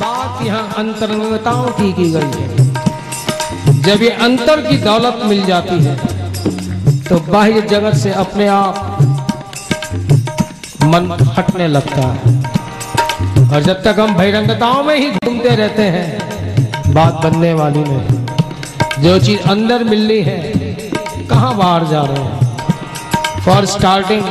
[0.00, 5.96] बात यहाँ अंतरंगताओं की की गई है। जब ये अंतर की दौलत मिल जाती है
[7.02, 8.98] तो बाह्य जगत से अपने आप
[10.84, 12.40] मन हटने लगता है।
[13.48, 19.18] और जब तक हम बहिरंगताओं में ही घूमते रहते हैं, बात बनने वाली नहीं। जो
[19.18, 20.38] चीज़ अंदर मिलनी है,
[21.30, 22.36] कहाँ बाहर जा रहे हैं?
[23.44, 24.22] फॉर स्टार्टिंग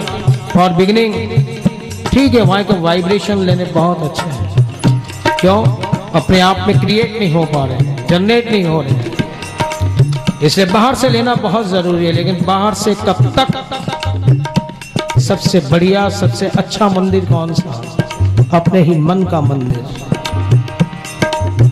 [0.53, 1.13] फॉर बिगिनिंग
[2.07, 4.40] ठीक है, वहाँ के वाइब्रेशन लेने बहुत अच्छे हैं।
[5.41, 5.63] क्यों?
[6.13, 11.09] अपने आप में क्रिएट नहीं हो पा रहे जनरेट नहीं हो रहे। इसे बाहर से
[11.09, 13.47] लेना बहुत ज़रूरी है, लेकिन बाहर से कब तक?
[15.19, 17.81] सबसे बढ़िया, सबसे अच्छा मंदिर कौन सा?
[18.53, 19.83] अपने ही मन का मंदिर।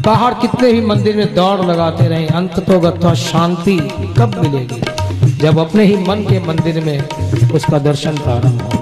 [0.06, 3.78] बाहर कितने ही मंदिर में दौड़ लगाते रहे, अंत तो शांति
[4.18, 4.82] कब मिलेगी?
[5.38, 6.98] जब अपने ही मन के मंदिर में
[7.52, 8.79] उसका दर्शन प्रारंभ हो।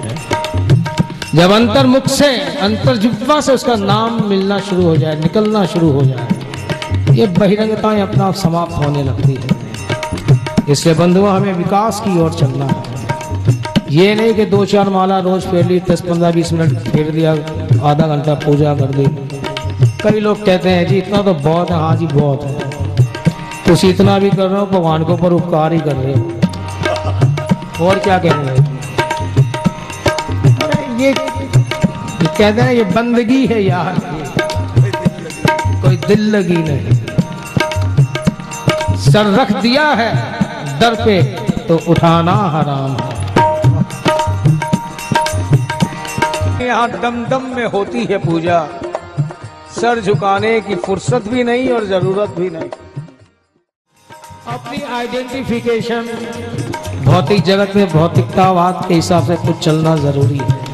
[1.34, 2.26] जब अंतर्मुख से
[2.58, 8.24] अंतर्जुब्बा से उसका नाम मिलना शुरू हो जाए निकलना शुरू हो जाए ये बहिरंगताएँ अपना
[8.24, 9.42] आप समाप्त होने लगती है।
[10.72, 12.76] इसलिए बंधुआ हमें विकास की ओर चलना है।
[13.90, 17.32] ये नहीं कि दो चार माला रोज फेर ली दस पंद्रह बीस मिनट फेर दिया
[17.90, 19.06] आधा घंटा पूजा कर दी।
[20.02, 22.52] कई लोग कहते हैं जी इतना तो बहुत है हाँ जी बहुत है।
[23.68, 27.98] कुछ इतना भी कर रहे हो भगवान के ऊपर उपकार ही कर रहे हो। और
[27.98, 28.77] क्या कहेंगे अरे ये,
[31.00, 33.98] ये कहते हैं ये बंदगी है यार।
[35.82, 36.96] कोई दिल लगी नहीं।
[39.04, 40.10] सर रख दिया है
[40.80, 41.22] दर पे
[41.68, 43.06] तो उठाना हराम है।
[46.66, 48.60] यहाँ दम दम में होती है पूजा।
[49.80, 52.70] सर झुकाने की फुर्सत भी नहीं और ज़रूरत भी नहीं।
[54.54, 56.08] अपनी आइडेंटिफिकेशन
[57.04, 60.67] भौतिक जगत में भौतिकतावाद के हिसाब से कुछ चलना ज़रूरी है।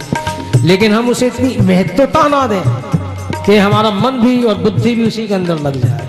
[0.64, 2.62] लेकिन हम उसे इतनी महत्वता ना दें
[3.46, 6.08] कि हमारा मन भी और बुद्धि भी उसी के अंदर लग जाए।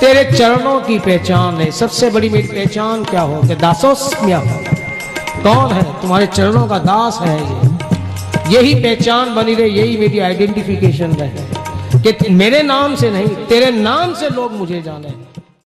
[0.00, 3.40] तेरे चरणों की पहचान है। सबसे बड़ी मेरी पहचान क्या हो?
[3.40, 4.40] कि दासोस्म्या
[5.42, 5.82] कौन है?
[5.82, 7.78] तुम्हारे चरणों का दास है ये।
[8.56, 11.58] यही पहचान बनी रहे, यही मेरी आइडेंटिफिकेशन रहे।
[12.12, 15.27] कि मेरे नाम से नहीं, तेरे नाम से लोग मुझे जाने।